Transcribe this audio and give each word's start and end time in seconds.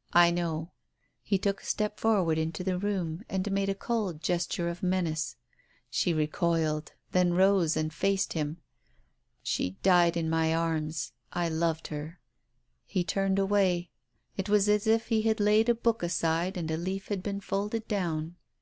"I 0.24 0.30
know." 0.30 0.70
He 1.22 1.36
took 1.36 1.60
a 1.60 1.66
step 1.66 2.00
forward 2.00 2.38
into 2.38 2.64
the 2.64 2.78
room, 2.78 3.24
and 3.28 3.52
made 3.52 3.68
a 3.68 3.74
cold 3.74 4.22
gesture 4.22 4.70
of 4.70 4.82
menace. 4.82 5.36
She 5.90 6.14
recoiled— 6.14 6.92
then 7.12 7.34
rose 7.34 7.76
and 7.76 7.92
faced 7.92 8.32
him. 8.32 8.56
"She 9.42 9.72
died 9.82 10.16
in 10.16 10.30
my 10.30 10.54
arms. 10.54 11.12
I 11.30 11.50
loved 11.50 11.88
her." 11.88 12.20
He 12.86 13.04
turned 13.04 13.38
away. 13.38 13.90
It 14.38 14.48
was 14.48 14.66
as 14.66 14.86
if 14.86 15.08
he 15.08 15.20
had 15.20 15.40
laid 15.40 15.68
a 15.68 15.74
book 15.74 16.02
aside 16.02 16.56
and 16.56 16.70
a 16.70 16.78
leaf 16.78 17.08
had 17.08 17.22
been 17.22 17.40
folded 17.42 17.86
down. 17.86 18.36